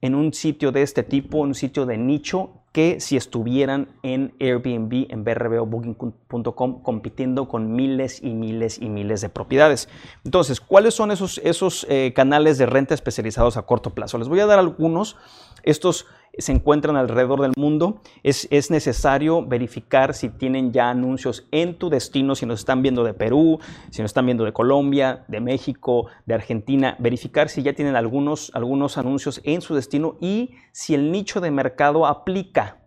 en 0.00 0.14
un 0.14 0.32
sitio 0.32 0.72
de 0.72 0.82
este 0.82 1.02
tipo, 1.02 1.38
un 1.38 1.54
sitio 1.54 1.86
de 1.86 1.96
nicho 1.96 2.58
que 2.72 3.00
si 3.00 3.16
estuvieran 3.16 3.88
en 4.02 4.34
Airbnb, 4.40 5.06
en 5.10 5.24
BRB 5.24 5.60
Booking.com, 5.66 6.82
compitiendo 6.82 7.46
con 7.46 7.74
miles 7.74 8.22
y 8.22 8.30
miles 8.32 8.80
y 8.80 8.88
miles 8.88 9.20
de 9.20 9.28
propiedades. 9.28 9.88
Entonces, 10.24 10.60
¿cuáles 10.60 10.94
son 10.94 11.10
esos, 11.10 11.38
esos 11.44 11.86
eh, 11.90 12.12
canales 12.16 12.56
de 12.56 12.66
renta 12.66 12.94
especializados 12.94 13.58
a 13.58 13.62
corto 13.62 13.90
plazo? 13.90 14.16
Les 14.16 14.28
voy 14.28 14.40
a 14.40 14.46
dar 14.46 14.58
algunos. 14.58 15.16
Estos 15.62 16.06
se 16.38 16.52
encuentran 16.52 16.96
alrededor 16.96 17.40
del 17.40 17.52
mundo. 17.56 18.00
Es, 18.22 18.48
es, 18.50 18.70
necesario 18.70 19.44
verificar 19.44 20.14
si 20.14 20.28
tienen 20.28 20.72
ya 20.72 20.90
anuncios 20.90 21.46
en 21.50 21.78
tu 21.78 21.90
destino, 21.90 22.34
si 22.34 22.46
nos 22.46 22.60
están 22.60 22.82
viendo 22.82 23.04
de 23.04 23.14
Perú, 23.14 23.58
si 23.90 24.02
nos 24.02 24.10
están 24.10 24.26
viendo 24.26 24.44
de 24.44 24.52
Colombia, 24.52 25.24
de 25.28 25.40
México, 25.40 26.06
de 26.26 26.34
Argentina, 26.34 26.96
verificar 26.98 27.48
si 27.48 27.62
ya 27.62 27.74
tienen 27.74 27.96
algunos, 27.96 28.50
algunos 28.54 28.98
anuncios 28.98 29.40
en 29.44 29.60
su 29.60 29.74
destino 29.74 30.16
y 30.20 30.54
si 30.72 30.94
el 30.94 31.12
nicho 31.12 31.40
de 31.40 31.50
mercado 31.50 32.06
aplica 32.06 32.78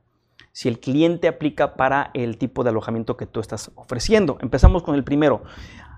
si 0.56 0.70
el 0.70 0.80
cliente 0.80 1.28
aplica 1.28 1.76
para 1.76 2.12
el 2.14 2.38
tipo 2.38 2.64
de 2.64 2.70
alojamiento 2.70 3.18
que 3.18 3.26
tú 3.26 3.42
estás 3.42 3.72
ofreciendo. 3.76 4.38
Empezamos 4.40 4.84
con 4.84 4.96
el 4.96 5.04
primero. 5.04 5.44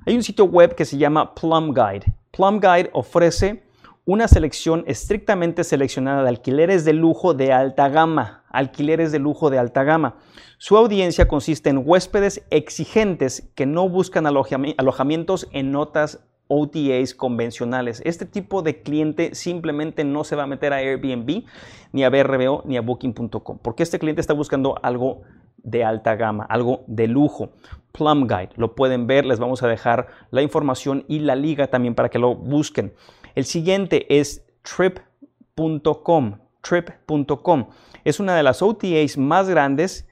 Hay 0.08 0.16
un 0.16 0.24
sitio 0.24 0.46
web 0.46 0.74
que 0.74 0.84
se 0.84 0.98
llama 0.98 1.36
Plum 1.36 1.76
Guide. 1.76 2.12
Plum 2.32 2.60
Guide 2.60 2.90
ofrece 2.94 3.67
una 4.08 4.30
selección 4.30 4.86
estrictamente 4.88 5.66
seleccionada 5.66 6.24
de 6.24 6.30
alquileres 6.30 6.86
de 6.86 6.94
lujo 6.94 7.34
de 7.34 7.52
alta 7.52 7.90
gama, 7.90 8.46
alquileres 8.50 9.12
de 9.12 9.20
lujo 9.20 9.50
de 9.50 9.60
alta 9.60 9.84
gama. 9.84 10.16
Su 10.58 10.78
audiencia 10.78 11.28
consiste 11.28 11.70
en 11.70 11.84
huéspedes 11.84 12.42
exigentes 12.50 13.52
que 13.54 13.66
no 13.66 13.90
buscan 13.90 14.26
alojamientos 14.26 15.50
en 15.52 15.74
notas 15.74 16.24
OTAs 16.48 17.16
convencionales. 17.16 18.02
Este 18.06 18.26
tipo 18.26 18.62
de 18.62 18.82
cliente 18.82 19.36
simplemente 19.36 20.06
no 20.06 20.24
se 20.24 20.38
va 20.38 20.44
a 20.44 20.48
meter 20.48 20.72
a 20.72 20.78
Airbnb, 20.78 21.44
ni 21.92 22.06
a 22.06 22.10
BRBO, 22.10 22.64
ni 22.64 22.78
a 22.78 22.82
Booking.com, 22.82 23.60
porque 23.62 23.84
este 23.84 24.00
cliente 24.00 24.22
está 24.22 24.34
buscando 24.34 24.80
algo 24.84 25.24
de 25.58 25.84
alta 25.84 26.16
gama, 26.16 26.46
algo 26.46 26.86
de 26.88 27.10
lujo. 27.10 27.50
Plum 27.92 28.26
Guide, 28.26 28.52
lo 28.56 28.74
pueden 28.74 29.06
ver, 29.06 29.26
les 29.26 29.40
vamos 29.40 29.64
a 29.64 29.68
dejar 29.68 30.08
la 30.32 30.42
información 30.42 31.04
y 31.10 31.20
la 31.20 31.36
liga 31.36 31.68
también 31.68 31.94
para 31.94 32.08
que 32.08 32.20
lo 32.20 32.36
busquen. 32.36 32.94
El 33.38 33.46
siguiente 33.46 34.18
es 34.18 34.44
trip.com. 34.64 36.40
Trip.com 36.62 37.68
es 38.04 38.20
una 38.20 38.36
de 38.36 38.42
las 38.42 38.64
OTAs 38.64 39.16
más 39.20 39.48
grandes 39.48 40.08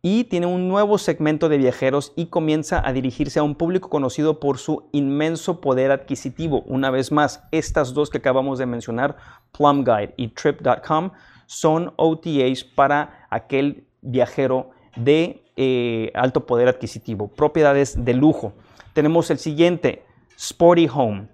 y 0.00 0.24
tiene 0.24 0.46
un 0.46 0.66
nuevo 0.66 0.96
segmento 0.96 1.50
de 1.50 1.58
viajeros 1.58 2.14
y 2.16 2.28
comienza 2.28 2.80
a 2.82 2.94
dirigirse 2.94 3.38
a 3.38 3.42
un 3.42 3.54
público 3.54 3.90
conocido 3.90 4.40
por 4.40 4.56
su 4.56 4.88
inmenso 4.92 5.60
poder 5.60 5.90
adquisitivo. 5.90 6.62
Una 6.62 6.90
vez 6.90 7.12
más, 7.12 7.42
estas 7.52 7.92
dos 7.92 8.08
que 8.08 8.16
acabamos 8.16 8.58
de 8.58 8.64
mencionar, 8.64 9.18
Plum 9.52 9.84
Guide 9.84 10.14
y 10.16 10.28
Trip.com, 10.28 11.10
son 11.44 11.92
OTAs 11.96 12.64
para 12.64 13.26
aquel 13.28 13.84
viajero 14.00 14.70
de 14.96 15.44
eh, 15.56 16.12
alto 16.14 16.46
poder 16.46 16.68
adquisitivo, 16.68 17.28
propiedades 17.28 18.02
de 18.06 18.14
lujo. 18.14 18.54
Tenemos 18.94 19.30
el 19.30 19.36
siguiente, 19.36 20.02
Sporty 20.38 20.88
Home 20.90 21.28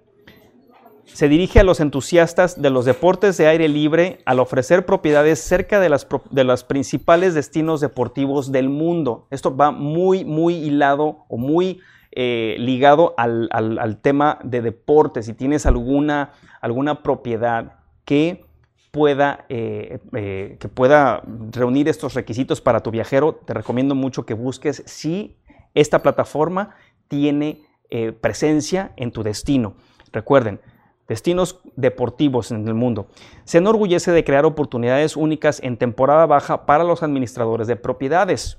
se 1.13 1.29
dirige 1.29 1.59
a 1.59 1.63
los 1.63 1.79
entusiastas 1.79 2.61
de 2.61 2.69
los 2.69 2.85
deportes 2.85 3.37
de 3.37 3.47
aire 3.47 3.67
libre 3.67 4.19
al 4.25 4.39
ofrecer 4.39 4.85
propiedades 4.85 5.39
cerca 5.39 5.79
de, 5.79 5.89
las, 5.89 6.07
de 6.29 6.43
los 6.43 6.63
principales 6.63 7.33
destinos 7.33 7.81
deportivos 7.81 8.51
del 8.51 8.69
mundo. 8.69 9.27
Esto 9.31 9.55
va 9.55 9.71
muy, 9.71 10.25
muy 10.25 10.55
hilado 10.55 11.25
o 11.27 11.37
muy 11.37 11.79
eh, 12.11 12.55
ligado 12.59 13.13
al, 13.17 13.99
tema 14.01 14.39
de 14.43 14.61
deportes. 14.61 15.25
Si 15.25 15.33
tienes 15.33 15.65
alguna, 15.65 16.33
alguna 16.61 17.03
propiedad 17.03 17.79
que 18.05 18.45
pueda, 18.91 19.45
eh, 19.49 19.99
eh, 20.13 20.57
que 20.59 20.67
pueda 20.67 21.21
reunir 21.51 21.87
estos 21.87 22.13
requisitos 22.15 22.61
para 22.61 22.81
tu 22.81 22.91
viajero, 22.91 23.35
te 23.35 23.53
recomiendo 23.53 23.95
mucho 23.95 24.25
que 24.25 24.33
busques 24.33 24.83
si 24.85 25.37
esta 25.73 26.01
plataforma 26.01 26.75
tiene 27.07 27.61
presencia 28.19 28.91
en 28.97 29.11
tu 29.11 29.23
destino. 29.23 29.75
Recuerden, 30.11 30.59
destinos 31.07 31.59
deportivos 31.75 32.51
en 32.51 32.67
el 32.67 32.73
mundo. 32.73 33.07
Se 33.45 33.59
enorgullece 33.59 34.11
de 34.11 34.23
crear 34.23 34.45
oportunidades 34.45 35.15
únicas 35.15 35.61
en 35.63 35.77
temporada 35.77 36.25
baja 36.25 36.65
para 36.65 36.83
los 36.83 37.03
administradores 37.03 37.67
de 37.67 37.75
propiedades. 37.75 38.57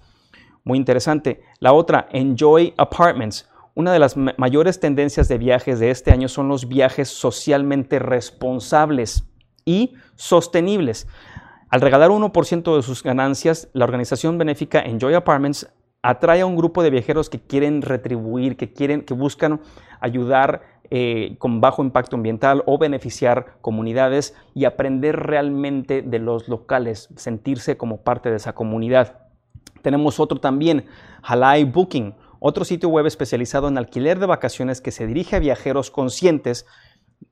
Muy 0.65 0.79
interesante. 0.79 1.43
La 1.61 1.73
otra, 1.73 2.09
Enjoy 2.13 2.75
Apartments. 2.77 3.49
Una 3.75 3.93
de 3.93 4.01
las 4.01 4.17
mayores 4.17 4.81
tendencias 4.81 5.29
de 5.29 5.39
viajes 5.39 5.79
de 5.79 5.91
este 5.91 6.11
año 6.11 6.29
son 6.29 6.49
los 6.49 6.67
viajes 6.67 7.09
socialmente 7.09 7.99
responsables 7.99 9.25
y 9.65 9.95
sostenibles. 10.17 11.07
Al 11.71 11.81
regalar 11.81 12.11
1% 12.11 12.77
de 12.77 12.83
sus 12.83 13.03
ganancias, 13.03 13.69
la 13.75 13.85
organización 13.85 14.39
benéfica 14.39 14.81
Enjoy 14.81 15.15
Apartments 15.15 15.69
atrae 16.03 16.41
a 16.41 16.47
un 16.47 16.57
grupo 16.57 16.83
de 16.83 16.91
viajeros 16.91 17.29
que 17.29 17.41
quieren 17.41 17.83
retribuir, 17.83 18.57
que 18.57 18.73
quieren, 18.73 19.03
que 19.03 19.15
buscan 19.15 19.61
ayudar 20.01 20.78
eh, 20.91 21.37
con 21.39 21.61
bajo 21.61 21.83
impacto 21.83 22.17
ambiental 22.17 22.63
o 22.67 22.79
beneficiar 22.79 23.59
comunidades 23.61 24.35
y 24.55 24.65
aprender 24.65 25.17
realmente 25.17 26.03
de 26.03 26.19
los 26.19 26.49
locales, 26.49 27.09
sentirse 27.17 27.77
como 27.77 28.03
parte 28.03 28.31
de 28.31 28.37
esa 28.37 28.55
comunidad. 28.55 29.19
Tenemos 29.83 30.19
otro 30.19 30.41
también, 30.41 30.87
Halai 31.23 31.65
Booking, 31.65 32.15
otro 32.41 32.65
sitio 32.65 32.89
web 32.89 33.07
especializado 33.07 33.69
en 33.69 33.79
alquiler 33.79 34.19
de 34.19 34.27
vacaciones 34.27 34.81
que 34.81 34.91
se 34.91 35.07
dirige 35.07 35.37
a 35.37 35.41
viajeros 35.41 35.91
conscientes 35.91 36.67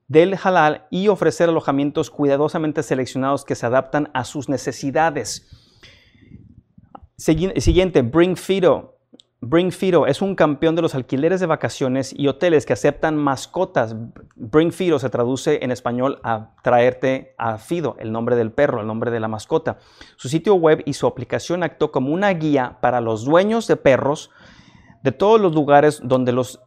del 0.08 0.36
halal 0.42 0.86
y 0.90 1.08
ofrecer 1.08 1.48
alojamientos 1.48 2.10
cuidadosamente 2.10 2.82
seleccionados 2.82 3.44
que 3.44 3.54
se 3.54 3.66
adaptan 3.66 4.10
a 4.14 4.24
sus 4.24 4.48
necesidades. 4.48 5.48
Siguiente, 7.16 8.02
Bring 8.02 8.36
Fido, 8.36 8.95
Bring 9.40 9.70
Fido 9.70 10.06
es 10.06 10.22
un 10.22 10.34
campeón 10.34 10.76
de 10.76 10.82
los 10.82 10.94
alquileres 10.94 11.40
de 11.40 11.46
vacaciones 11.46 12.14
y 12.16 12.26
hoteles 12.26 12.64
que 12.64 12.72
aceptan 12.72 13.16
mascotas. 13.16 13.94
Bring 14.34 14.72
Fido 14.72 14.98
se 14.98 15.10
traduce 15.10 15.62
en 15.62 15.70
español 15.70 16.20
a 16.24 16.54
traerte 16.62 17.34
a 17.36 17.58
Fido, 17.58 17.96
el 17.98 18.12
nombre 18.12 18.34
del 18.34 18.50
perro, 18.50 18.80
el 18.80 18.86
nombre 18.86 19.10
de 19.10 19.20
la 19.20 19.28
mascota. 19.28 19.78
Su 20.16 20.28
sitio 20.28 20.54
web 20.54 20.82
y 20.86 20.94
su 20.94 21.06
aplicación 21.06 21.62
actuó 21.62 21.92
como 21.92 22.12
una 22.12 22.30
guía 22.30 22.78
para 22.80 23.00
los 23.00 23.24
dueños 23.24 23.66
de 23.66 23.76
perros 23.76 24.30
de 25.02 25.12
todos 25.12 25.40
los 25.40 25.54
lugares 25.54 26.00
donde 26.02 26.32
los, 26.32 26.60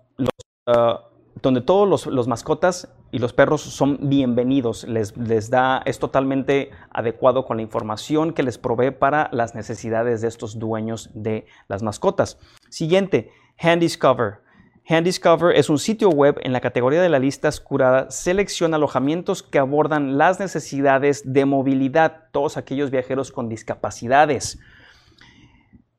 ah, 0.67 1.08
donde 1.41 1.61
todos 1.61 2.05
los, 2.05 2.27
mascotas 2.27 2.89
y 3.11 3.19
los 3.19 3.33
perros 3.33 3.61
son 3.61 4.09
bienvenidos. 4.09 4.83
Les, 4.85 5.15
les, 5.17 5.49
da, 5.49 5.81
es 5.85 5.99
totalmente 5.99 6.71
adecuado 6.89 7.45
con 7.45 7.57
la 7.57 7.63
información 7.63 8.33
que 8.33 8.43
les 8.43 8.57
provee 8.57 8.91
para 8.91 9.29
las 9.31 9.55
necesidades 9.55 10.21
de 10.21 10.27
estos 10.27 10.59
dueños 10.59 11.09
de 11.13 11.45
las 11.67 11.83
mascotas. 11.83 12.39
Siguiente, 12.69 13.31
Handiscover. 13.57 14.41
Handiscover 14.87 15.55
es 15.55 15.69
un 15.69 15.77
sitio 15.77 16.09
web 16.09 16.39
en 16.41 16.51
la 16.51 16.61
categoría 16.61 17.01
de 17.01 17.09
la 17.09 17.19
lista 17.19 17.49
curada. 17.63 18.09
Selecciona 18.09 18.77
alojamientos 18.77 19.43
que 19.43 19.59
abordan 19.59 20.17
las 20.17 20.39
necesidades 20.39 21.21
de 21.31 21.45
movilidad, 21.45 22.23
todos 22.31 22.57
aquellos 22.57 22.89
viajeros 22.89 23.31
con 23.31 23.49
discapacidades. 23.49 24.59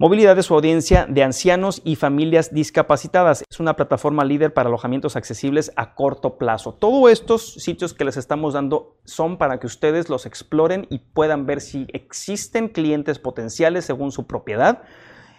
Movilidad 0.01 0.35
de 0.35 0.43
su 0.43 0.55
audiencia 0.55 1.05
de 1.07 1.23
ancianos 1.23 1.83
y 1.85 1.95
familias 1.95 2.55
discapacitadas. 2.55 3.45
Es 3.51 3.61
una 3.61 3.77
plataforma 3.77 4.25
líder 4.25 4.55
para 4.55 4.71
alojamientos 4.71 5.15
accesibles 5.15 5.73
a 5.77 5.95
corto 5.95 6.39
plazo. 6.39 6.73
Todos 6.73 7.11
estos 7.11 7.53
sitios 7.57 7.93
que 7.93 8.07
les 8.07 8.17
estamos 8.17 8.55
dando 8.55 8.97
son 9.05 9.37
para 9.37 9.61
que 9.61 9.67
ustedes 9.67 10.09
los 10.09 10.25
exploren 10.25 10.87
y 10.89 11.01
puedan 11.01 11.45
ver 11.45 11.61
si 11.61 11.87
existen 11.93 12.69
clientes 12.69 13.19
potenciales 13.19 13.85
según 13.85 14.11
su 14.11 14.27
propiedad 14.27 14.85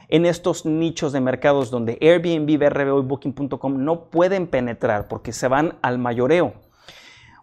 en 0.10 0.27
estos 0.27 0.63
nichos 0.68 1.12
de 1.12 1.22
mercados 1.22 1.72
donde 1.72 1.98
Airbnb, 2.00 2.60
BRBO 2.60 3.00
y 3.00 3.06
Booking.com 3.08 3.84
no 3.84 4.12
pueden 4.12 4.46
penetrar 4.46 5.08
porque 5.08 5.34
se 5.34 5.48
van 5.48 5.80
al 5.82 5.98
mayoreo. 5.98 6.53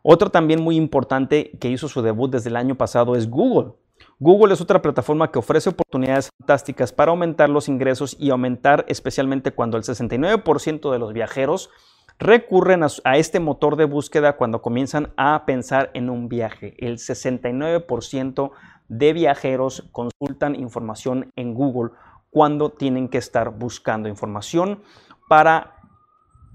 Otro 0.04 0.30
también 0.30 0.62
muy 0.62 0.76
importante 0.76 1.50
que 1.58 1.68
hizo 1.68 1.88
su 1.88 2.00
debut 2.00 2.30
desde 2.30 2.50
el 2.50 2.56
año 2.56 2.76
pasado 2.76 3.16
es 3.16 3.28
Google. 3.28 3.72
Google 4.20 4.52
es 4.52 4.60
otra 4.60 4.82
plataforma 4.82 5.30
que 5.30 5.38
ofrece 5.38 5.68
oportunidades 5.68 6.30
fantásticas 6.36 6.92
para 6.92 7.12
aumentar 7.12 7.48
los 7.48 7.68
ingresos 7.68 8.16
y 8.18 8.30
aumentar 8.30 8.84
especialmente 8.88 9.52
cuando 9.52 9.76
el 9.76 9.84
69% 9.84 10.90
de 10.90 10.98
los 10.98 11.12
viajeros 11.12 11.70
recurren 12.18 12.82
a, 12.82 13.16
este 13.16 13.38
motor 13.38 13.76
de 13.76 13.84
búsqueda 13.84 14.36
cuando 14.36 14.60
comienzan 14.60 15.12
a 15.16 15.44
pensar 15.46 15.92
en 15.94 16.10
un 16.10 16.28
viaje. 16.28 16.74
El 16.78 16.98
69% 16.98 18.50
de 18.88 19.12
viajeros 19.12 19.88
consultan 19.92 20.56
información 20.56 21.30
en 21.36 21.54
Google 21.54 21.92
cuando 22.30 22.70
tienen 22.70 23.08
que 23.08 23.18
estar 23.18 23.50
buscando 23.50 24.08
información 24.08 24.82
para 25.28 25.76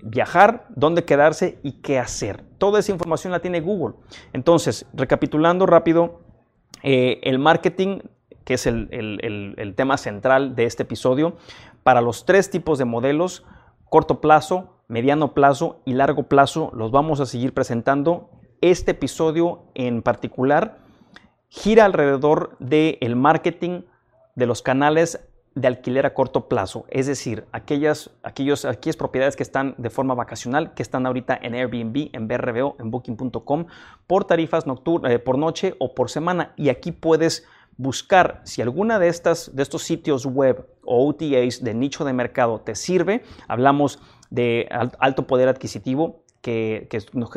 viajar, 0.03 0.67
dónde 0.75 1.05
quedarse 1.05 1.59
y 1.63 1.81
qué 1.81 1.97
hacer. 1.97 2.43
Toda 2.57 2.81
esa 2.81 2.91
información 2.91 3.31
la 3.31 3.39
tiene 3.39 3.61
Google. 3.61 3.95
Entonces, 4.33 4.85
recapitulando 4.93 5.65
rápido, 5.65 6.22
Eh, 6.83 7.21
el 7.23 7.39
marketing, 7.39 7.99
que 8.43 8.55
es 8.55 8.67
el, 8.67 9.73
tema 9.75 9.97
central 9.97 10.55
de 10.55 10.65
este 10.65 10.83
episodio, 10.83 11.37
para 11.83 12.01
los 12.01 12.25
tres 12.25 12.49
tipos 12.49 12.77
de 12.77 12.85
modelos, 12.85 13.45
corto 13.89 14.21
plazo, 14.21 14.75
mediano 14.87 15.33
plazo 15.33 15.81
y 15.85 15.93
largo 15.93 16.23
plazo, 16.23 16.71
los 16.75 16.91
vamos 16.91 17.19
a 17.21 17.25
seguir 17.25 17.53
presentando. 17.53 18.29
Este 18.61 18.91
episodio 18.91 19.63
en 19.75 20.01
particular 20.01 20.77
gira 21.47 21.85
alrededor 21.85 22.55
del 22.59 23.15
marketing 23.15 23.81
de 24.35 24.45
los 24.45 24.61
canales 24.61 25.25
de 25.55 25.67
alquiler 25.67 26.05
a 26.05 26.13
corto 26.13 26.47
plazo, 26.47 26.85
es 26.89 27.05
decir, 27.05 27.45
aquellas, 27.51 28.09
aquellos, 28.23 28.65
aquellas 28.65 28.97
propiedades 28.97 29.35
que 29.35 29.43
están 29.43 29.75
de 29.77 29.89
forma 29.89 30.15
vacacional, 30.15 30.73
que 30.73 30.81
están 30.81 31.05
ahorita 31.05 31.37
en 31.41 31.53
Airbnb, 31.53 32.09
en 32.11 32.27
BRBO, 32.27 32.75
en 32.79 32.89
Booking.com, 32.89 33.65
por 34.07 34.25
tarifas 34.25 34.65
eh, 34.67 35.19
por 35.19 35.37
noche 35.37 35.75
o 35.79 35.93
por 35.93 36.09
semana. 36.09 36.53
Y 36.55 36.69
aquí 36.69 36.91
puedes 36.91 37.45
buscar 37.77 38.41
si 38.45 38.61
alguna 38.61 38.99
de, 38.99 39.07
estas, 39.07 39.55
de 39.55 39.63
estos 39.63 39.83
sitios 39.83 40.25
web 40.25 40.67
o 40.83 41.07
OTAs 41.07 41.63
de 41.63 41.73
nicho 41.73 42.03
de 42.03 42.13
mercado 42.13 42.59
te 42.61 42.75
sirve. 42.75 43.23
Hablamos 43.47 43.99
de 44.29 44.67
alto 44.99 45.27
poder 45.27 45.47
adquisitivo, 45.47 46.22
que, 46.43 46.89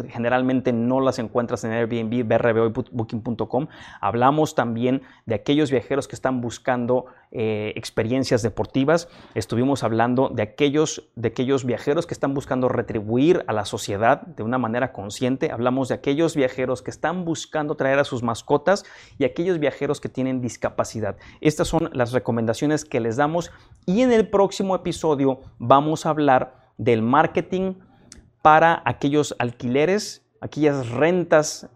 generalmente 0.09 0.73
no 0.73 1.01
las 1.01 1.21
encuentras 1.21 1.63
en 1.63 1.71
Airbnb, 1.71 2.25
BRBO 2.25 2.67
y 2.67 2.73
Booking.com. 2.91 3.69
Hablamos 4.01 4.57
también 4.57 5.03
de 5.27 5.37
aquellos 5.37 5.71
viajeros 5.71 6.09
que 6.09 6.17
están 6.17 6.41
buscando 6.41 7.07
eh, 7.31 7.73
experiencias 7.77 8.43
deportivas. 8.43 9.09
Estuvimos 9.37 9.85
hablando 9.85 10.29
de 10.29 10.43
aquellos, 10.43 11.09
de 11.15 11.29
aquellos 11.29 11.65
viajeros 11.65 12.05
que 12.05 12.15
están 12.15 12.35
buscando 12.35 12.69
retribuir 12.69 13.45
a 13.47 13.53
la 13.53 13.65
sociedad 13.65 14.23
de 14.23 14.43
una 14.43 14.59
manera 14.59 14.93
consciente. 14.93 15.53
Hablamos 15.53 15.89
de 15.89 15.95
aquellos 15.95 16.35
viajeros 16.35 16.83
que 16.83 16.91
están 16.91 17.25
buscando 17.25 17.77
traer 17.77 18.01
a 18.01 18.05
sus 18.05 18.25
mascotas 18.25 18.85
y 19.19 19.25
aquellos 19.25 19.61
viajeros 19.61 20.01
que 20.01 20.09
tienen 20.09 20.41
discapacidad. 20.41 21.17
Estas 21.41 21.69
son 21.69 21.91
las 21.93 22.11
recomendaciones 22.11 22.85
que 22.85 22.99
les 22.99 23.17
damos 23.17 23.53
y 23.87 24.03
en 24.03 24.11
el 24.11 24.29
próximo 24.29 24.75
episodio 24.75 25.43
vamos 25.61 26.07
a 26.07 26.11
hablar 26.11 26.67
del 26.79 27.03
marketing 27.03 27.75
para 28.47 28.81
aquellos 28.85 29.35
alquileres, 29.41 30.25
aquellas 30.41 30.89
rentas 30.89 31.69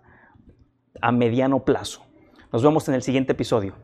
a 1.02 1.10
mediano 1.10 1.64
plazo. 1.64 2.00
Nos 2.52 2.62
vemos 2.62 2.88
en 2.88 2.94
el 2.94 3.02
siguiente 3.02 3.32
episodio. 3.32 3.74